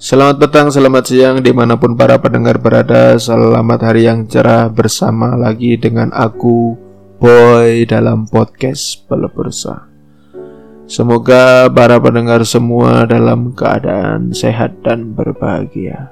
[0.00, 3.20] Selamat petang, selamat siang di mana pun para pendengar berada.
[3.20, 6.72] Selamat hari yang cerah bersama lagi dengan aku
[7.20, 9.84] Boy dalam podcast Pelebursa
[10.88, 16.08] Semoga para pendengar semua dalam keadaan sehat dan berbahagia.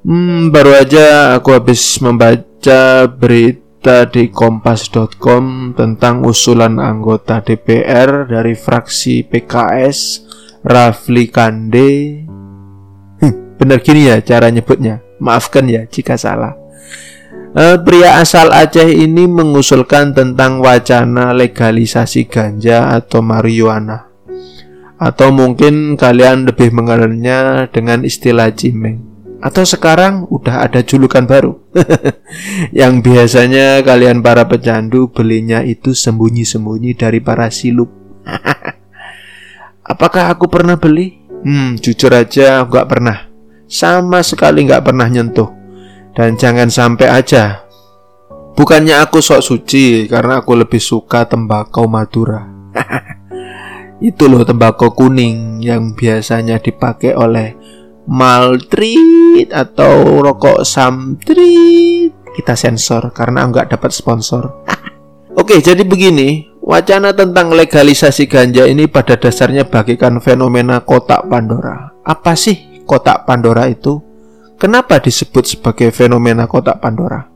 [0.00, 9.20] Hmm, baru aja aku habis membaca berita di kompas.com tentang usulan anggota DPR dari fraksi
[9.20, 10.24] PKS
[10.64, 12.25] Rafli Kande
[13.56, 15.00] Bener gini ya cara nyebutnya.
[15.16, 16.66] Maafkan ya jika salah.
[17.56, 24.12] Uh, pria asal Aceh ini mengusulkan tentang wacana legalisasi ganja atau marijuana.
[25.00, 29.00] Atau mungkin kalian lebih mengenalnya dengan istilah cimeng.
[29.40, 31.56] Atau sekarang udah ada julukan baru.
[32.76, 37.88] yang biasanya kalian para pecandu belinya itu sembunyi-sembunyi dari para silup.
[39.92, 41.24] Apakah aku pernah beli?
[41.40, 43.35] Hmm, jujur aja gak pernah
[43.66, 45.50] sama sekali nggak pernah nyentuh.
[46.16, 47.66] Dan jangan sampai aja.
[48.56, 52.40] Bukannya aku sok suci karena aku lebih suka tembakau Madura.
[54.00, 57.52] Itu loh tembakau kuning yang biasanya dipakai oleh
[58.08, 62.16] Maltreat atau rokok Samtreat.
[62.32, 64.64] Kita sensor karena nggak dapat sponsor.
[65.40, 71.92] Oke, jadi begini, wacana tentang legalisasi ganja ini pada dasarnya bagikan fenomena kotak Pandora.
[72.08, 73.98] Apa sih kotak Pandora itu
[74.56, 77.26] kenapa disebut sebagai fenomena kotak Pandora?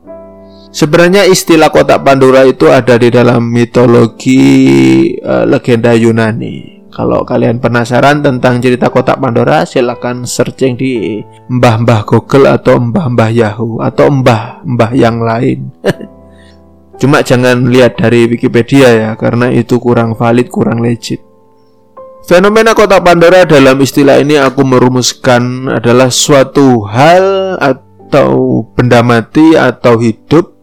[0.71, 4.39] Sebenarnya istilah kotak Pandora itu ada di dalam mitologi
[5.19, 6.81] uh, legenda Yunani.
[6.91, 13.79] Kalau kalian penasaran tentang cerita kotak Pandora, silakan searching di mbah-mbah Google atau mbah-mbah Yahoo
[13.79, 15.71] atau mbah-mbah yang lain.
[16.99, 21.30] Cuma jangan lihat dari Wikipedia ya, karena itu kurang valid, kurang legit.
[22.21, 29.97] Fenomena kotak Pandora dalam istilah ini aku merumuskan adalah suatu hal atau benda mati atau
[29.97, 30.53] hidup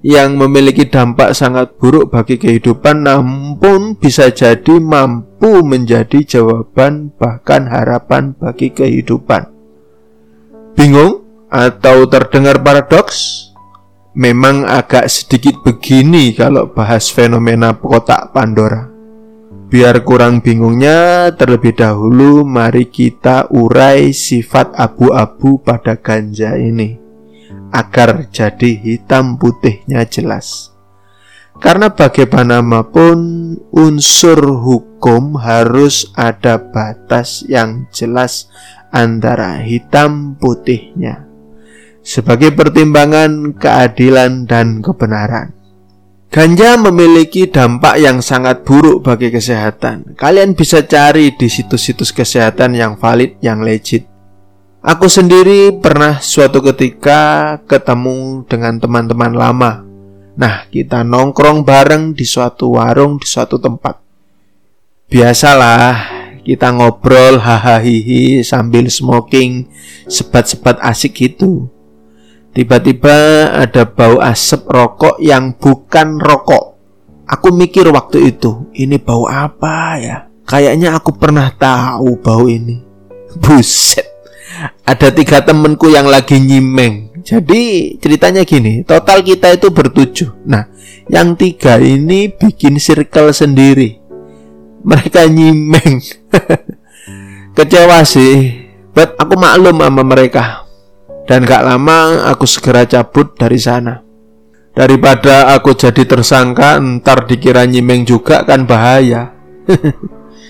[0.00, 8.32] yang memiliki dampak sangat buruk bagi kehidupan namun bisa jadi mampu menjadi jawaban bahkan harapan
[8.32, 9.52] bagi kehidupan.
[10.72, 11.20] Bingung
[11.52, 13.52] atau terdengar paradoks?
[14.16, 18.89] Memang agak sedikit begini kalau bahas fenomena kotak Pandora.
[19.70, 26.98] Biar kurang bingungnya, terlebih dahulu mari kita urai sifat abu-abu pada ganja ini
[27.70, 30.74] agar jadi hitam putihnya jelas.
[31.62, 33.18] Karena bagaimanapun
[33.70, 38.50] unsur hukum harus ada batas yang jelas
[38.90, 41.30] antara hitam putihnya
[42.00, 45.59] sebagai pertimbangan keadilan dan kebenaran.
[46.30, 50.14] Ganja memiliki dampak yang sangat buruk bagi kesehatan.
[50.14, 54.06] Kalian bisa cari di situs-situs kesehatan yang valid, yang legit.
[54.78, 59.72] Aku sendiri pernah suatu ketika ketemu dengan teman-teman lama.
[60.38, 63.98] Nah, kita nongkrong bareng di suatu warung di suatu tempat.
[65.10, 65.98] Biasalah,
[66.46, 69.66] kita ngobrol hahaha sambil smoking,
[70.06, 71.66] sebat-sebat asik gitu.
[72.50, 76.74] Tiba-tiba ada bau asap rokok yang bukan rokok.
[77.30, 80.16] Aku mikir waktu itu, ini bau apa ya?
[80.50, 82.82] Kayaknya aku pernah tahu bau ini.
[83.42, 84.02] Buset.
[84.82, 87.22] Ada tiga temenku yang lagi nyimeng.
[87.22, 90.42] Jadi ceritanya gini, total kita itu bertujuh.
[90.50, 90.66] Nah,
[91.06, 94.02] yang tiga ini bikin circle sendiri.
[94.82, 96.02] Mereka nyimeng.
[97.56, 100.59] Kecewa sih, but aku maklum sama mereka
[101.30, 104.02] dan gak lama aku segera cabut dari sana.
[104.74, 109.30] Daripada aku jadi tersangka, ntar dikira nyimeng juga kan bahaya.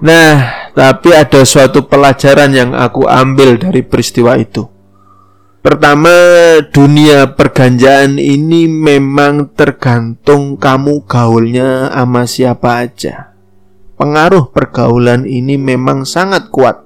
[0.09, 0.33] nah,
[0.73, 4.65] tapi ada suatu pelajaran yang aku ambil dari peristiwa itu.
[5.61, 6.09] Pertama,
[6.73, 13.37] dunia perganjaan ini memang tergantung kamu gaulnya sama siapa aja.
[14.01, 16.81] Pengaruh pergaulan ini memang sangat kuat.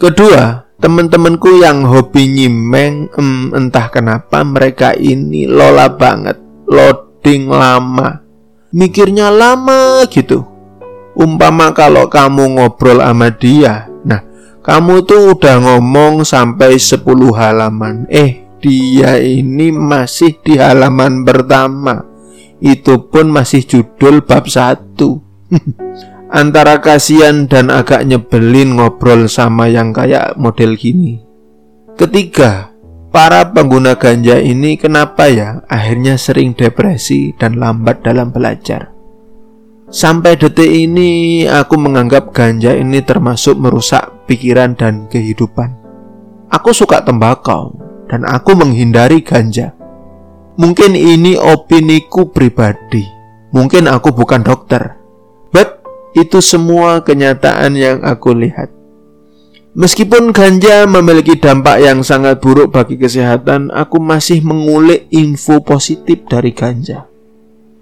[0.00, 6.36] Kedua, teman-temanku yang hobi nyimeng em, entah kenapa mereka ini lola banget
[6.68, 8.20] loading lama.
[8.68, 10.44] Mikirnya lama gitu.
[11.16, 14.20] Umpama kalau kamu ngobrol sama dia nah
[14.60, 17.00] kamu tuh udah ngomong sampai 10
[17.32, 18.04] halaman.
[18.12, 22.04] Eh dia ini masih di halaman pertama.
[22.60, 25.24] Itu pun masih judul bab satu
[26.34, 31.22] antara kasihan dan agak nyebelin ngobrol sama yang kayak model gini.
[31.94, 32.74] Ketiga,
[33.14, 38.90] para pengguna ganja ini kenapa ya akhirnya sering depresi dan lambat dalam belajar.
[39.94, 45.70] Sampai detik ini aku menganggap ganja ini termasuk merusak pikiran dan kehidupan.
[46.50, 47.78] Aku suka tembakau
[48.10, 49.70] dan aku menghindari ganja.
[50.58, 53.06] Mungkin ini opiniku pribadi.
[53.54, 55.03] Mungkin aku bukan dokter.
[56.14, 58.70] Itu semua kenyataan yang aku lihat.
[59.74, 66.54] Meskipun ganja memiliki dampak yang sangat buruk bagi kesehatan, aku masih mengulik info positif dari
[66.54, 67.10] ganja.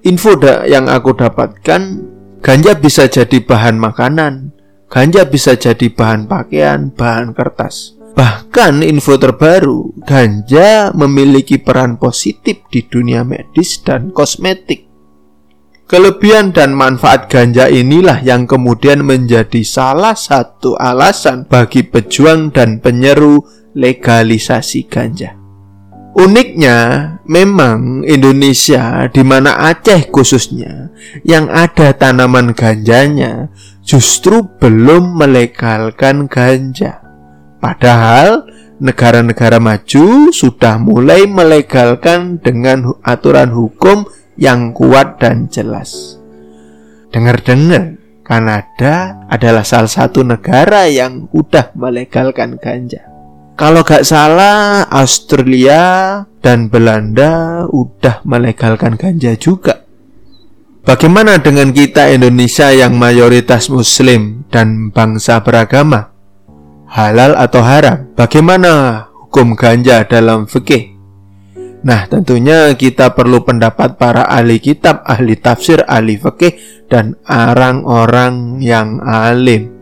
[0.01, 1.83] Info yang aku dapatkan,
[2.41, 4.57] ganja bisa jadi bahan makanan,
[4.89, 8.01] ganja bisa jadi bahan pakaian, bahan kertas.
[8.13, 14.92] Bahkan info terbaru, ganja memiliki peran positif di dunia medis dan kosmetik.
[15.93, 23.45] Kelebihan dan manfaat ganja inilah yang kemudian menjadi salah satu alasan bagi pejuang dan penyeru
[23.77, 25.37] legalisasi ganja.
[26.17, 26.77] Uniknya,
[27.29, 30.89] memang Indonesia, di mana Aceh khususnya,
[31.29, 33.53] yang ada tanaman ganjanya,
[33.85, 37.05] justru belum melegalkan ganja.
[37.61, 38.49] Padahal
[38.81, 46.17] negara-negara maju sudah mulai melegalkan dengan aturan hukum yang kuat dan jelas.
[47.13, 53.05] Dengar-dengar, Kanada adalah salah satu negara yang udah melegalkan ganja.
[53.59, 59.85] Kalau gak salah, Australia dan Belanda udah melegalkan ganja juga.
[60.83, 66.13] Bagaimana dengan kita Indonesia yang mayoritas muslim dan bangsa beragama?
[66.93, 68.13] halal atau haram?
[68.13, 70.92] Bagaimana hukum ganja dalam fikih?
[71.83, 79.03] Nah, tentunya kita perlu pendapat para ahli kitab, ahli tafsir, ahli fikih, dan orang-orang yang
[79.03, 79.75] alim.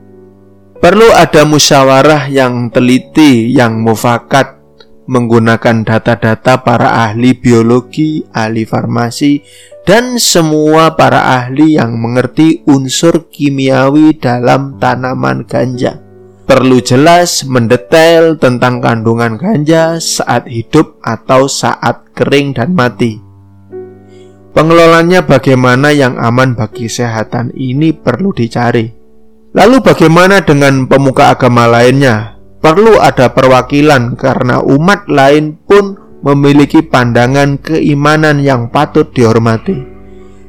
[0.80, 4.56] Perlu ada musyawarah yang teliti, yang mufakat,
[5.04, 9.44] menggunakan data-data para ahli biologi, ahli farmasi,
[9.84, 16.09] dan semua para ahli yang mengerti unsur kimiawi dalam tanaman ganja
[16.50, 23.22] perlu jelas mendetail tentang kandungan ganja saat hidup atau saat kering dan mati.
[24.50, 28.90] Pengelolanya bagaimana yang aman bagi kesehatan ini perlu dicari.
[29.54, 32.34] Lalu bagaimana dengan pemuka agama lainnya?
[32.58, 35.94] Perlu ada perwakilan karena umat lain pun
[36.26, 39.78] memiliki pandangan keimanan yang patut dihormati.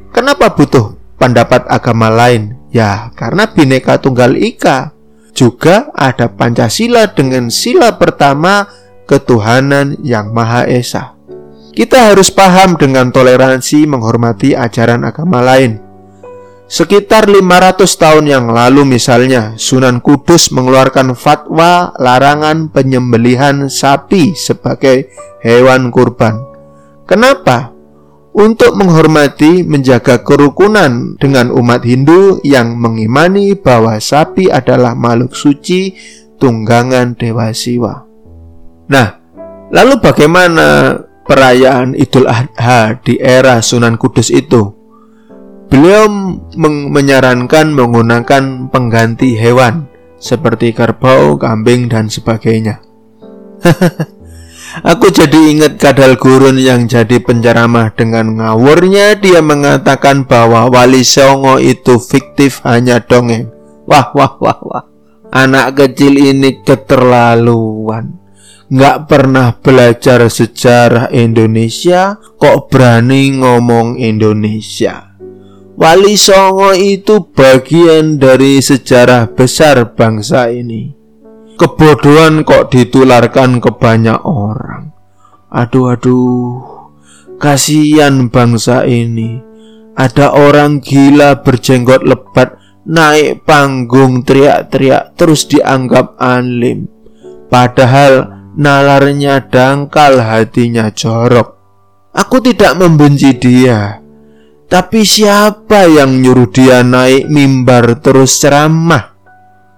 [0.10, 2.58] Kenapa butuh pendapat agama lain?
[2.74, 4.98] Ya, karena bineka tunggal ika
[5.32, 8.68] juga ada Pancasila dengan sila pertama
[9.08, 11.16] ketuhanan yang Maha Esa.
[11.72, 15.80] Kita harus paham dengan toleransi menghormati ajaran agama lain.
[16.72, 25.12] Sekitar 500 tahun yang lalu misalnya, Sunan Kudus mengeluarkan fatwa larangan penyembelihan sapi sebagai
[25.44, 26.40] hewan kurban.
[27.04, 27.76] Kenapa?
[28.32, 35.96] Untuk menghormati menjaga kerukunan dengan umat Hindu yang mengimani bahwa sapi adalah makhluk suci
[36.40, 38.08] tunggangan Dewa Siwa.
[38.88, 39.08] Nah,
[39.72, 40.96] lalu bagaimana
[41.28, 44.80] perayaan Idul Adha di era Sunan Kudus itu?
[45.72, 46.12] Beliau
[46.92, 49.88] menyarankan menggunakan pengganti hewan
[50.20, 52.84] seperti kerbau, kambing, dan sebagainya.
[54.80, 61.60] Aku jadi ingat kadal gurun yang jadi penceramah dengan ngawurnya dia mengatakan bahwa Wali Songo
[61.60, 63.52] itu fiktif hanya dongeng.
[63.84, 64.84] Wah wah wah wah.
[65.36, 68.16] Anak kecil ini keterlaluan.
[68.72, 75.20] Nggak pernah belajar sejarah Indonesia kok berani ngomong Indonesia.
[75.76, 81.01] Wali Songo itu bagian dari sejarah besar bangsa ini
[81.62, 84.90] kebodohan kok ditularkan ke banyak orang.
[85.54, 86.58] Aduh aduh,
[87.38, 89.38] kasihan bangsa ini.
[89.94, 92.58] Ada orang gila berjenggot lebat
[92.90, 96.90] naik panggung teriak-teriak terus dianggap alim.
[97.52, 101.62] Padahal nalarnya dangkal hatinya jorok.
[102.18, 104.02] Aku tidak membenci dia.
[104.66, 109.11] Tapi siapa yang nyuruh dia naik mimbar terus ceramah?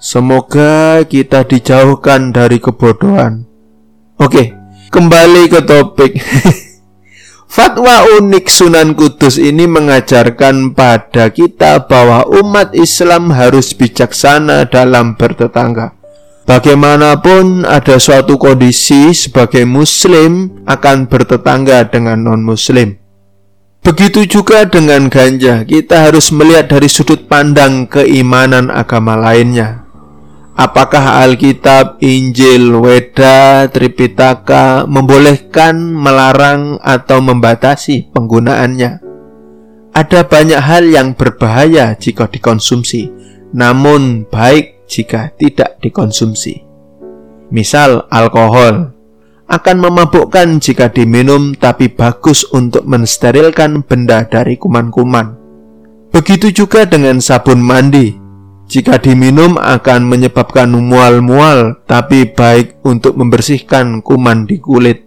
[0.03, 3.47] Semoga kita dijauhkan dari kebodohan.
[4.19, 4.51] Oke,
[4.91, 6.19] kembali ke topik.
[7.55, 15.95] Fatwa unik Sunan Kudus ini mengajarkan pada kita bahwa umat Islam harus bijaksana dalam bertetangga.
[16.43, 22.99] Bagaimanapun ada suatu kondisi sebagai muslim akan bertetangga dengan non-muslim.
[23.87, 29.82] Begitu juga dengan ganja, kita harus melihat dari sudut pandang keimanan agama lainnya.
[30.53, 39.01] Apakah Alkitab, Injil, Weda, Tripitaka membolehkan, melarang, atau membatasi penggunaannya?
[39.97, 43.09] Ada banyak hal yang berbahaya jika dikonsumsi,
[43.49, 46.65] namun baik jika tidak dikonsumsi.
[47.49, 48.93] Misal alkohol
[49.49, 55.37] akan memabukkan jika diminum tapi bagus untuk mensterilkan benda dari kuman-kuman.
[56.13, 58.22] Begitu juga dengan sabun mandi.
[58.73, 65.05] Jika diminum akan menyebabkan mual-mual tapi baik untuk membersihkan kuman di kulit.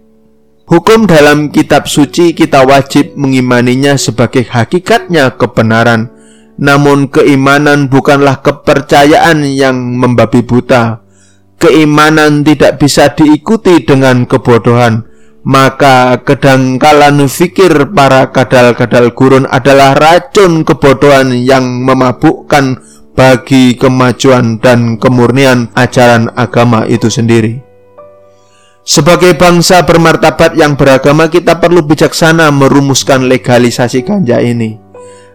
[0.71, 6.15] Hukum dalam kitab suci kita wajib mengimaninya sebagai hakikatnya kebenaran.
[6.55, 11.03] Namun keimanan bukanlah kepercayaan yang membabi buta,
[11.59, 15.03] keimanan tidak bisa diikuti dengan kebodohan,
[15.43, 25.73] maka kedangkalan fikir para kadal-kadal gurun adalah racun kebodohan yang memabukkan bagi kemajuan dan kemurnian
[25.73, 27.65] ajaran agama itu sendiri.
[28.87, 34.79] Sebagai bangsa bermartabat yang beragama, kita perlu bijaksana merumuskan legalisasi ganja ini.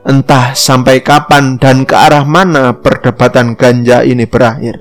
[0.09, 4.81] Entah sampai kapan dan ke arah mana perdebatan ganja ini berakhir.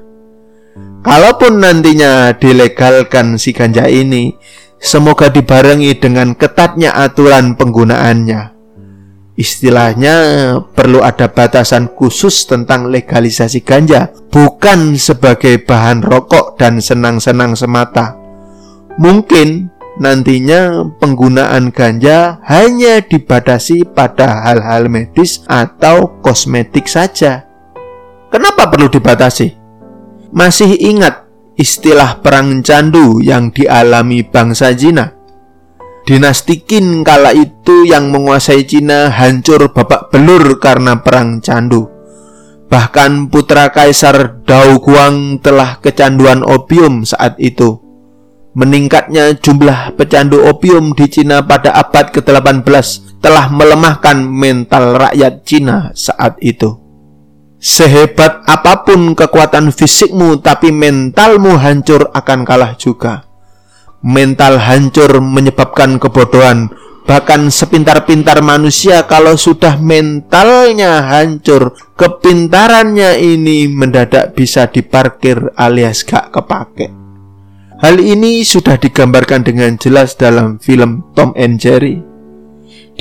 [1.02, 4.38] Kalaupun nantinya dilegalkan si ganja ini,
[4.78, 8.61] semoga dibarengi dengan ketatnya aturan penggunaannya.
[9.40, 10.16] Istilahnya
[10.76, 18.20] perlu ada batasan khusus tentang legalisasi ganja, bukan sebagai bahan rokok dan senang-senang semata.
[19.00, 19.72] Mungkin
[20.04, 27.48] nantinya penggunaan ganja hanya dibatasi pada hal-hal medis atau kosmetik saja.
[28.28, 29.56] Kenapa perlu dibatasi?
[30.36, 31.24] Masih ingat
[31.56, 35.21] istilah perang candu yang dialami bangsa Cina?
[36.12, 41.88] Dinasti Qin kala itu yang menguasai Cina hancur babak belur karena perang candu.
[42.68, 47.80] Bahkan putra kaisar Dao Guang telah kecanduan opium saat itu.
[48.60, 52.68] Meningkatnya jumlah pecandu opium di Cina pada abad ke-18
[53.24, 56.76] telah melemahkan mental rakyat Cina saat itu.
[57.56, 63.31] Sehebat apa pun kekuatan fisikmu, tapi mentalmu hancur akan kalah juga.
[64.02, 66.74] Mental hancur menyebabkan kebodohan.
[67.02, 76.94] Bahkan sepintar-pintar manusia, kalau sudah mentalnya hancur, kepintarannya ini mendadak bisa diparkir alias gak kepake.
[77.82, 82.12] Hal ini sudah digambarkan dengan jelas dalam film Tom and Jerry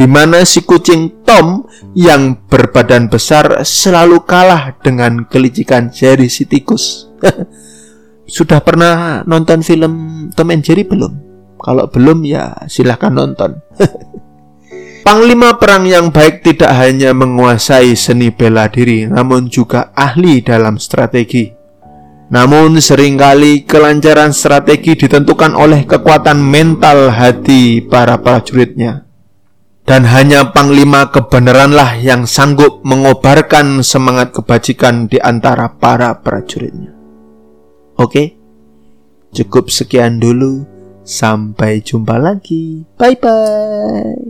[0.00, 7.11] di mana si kucing Tom yang berbadan besar selalu kalah dengan kelicikan Jerry si tikus.
[8.30, 9.92] Sudah pernah nonton film
[10.30, 11.12] Tom and Jerry belum?
[11.58, 13.58] Kalau belum ya silahkan nonton.
[15.06, 21.50] Panglima perang yang baik tidak hanya menguasai seni bela diri, namun juga ahli dalam strategi.
[22.30, 29.10] Namun sering kali kelancaran strategi ditentukan oleh kekuatan mental hati para prajuritnya
[29.90, 37.00] dan hanya panglima kebenaranlah yang sanggup mengobarkan semangat kebajikan di antara para prajuritnya.
[38.00, 38.33] Oke,
[39.37, 40.64] cukup sekian dulu.
[41.04, 42.88] Sampai jumpa lagi.
[42.97, 44.29] Bye bye.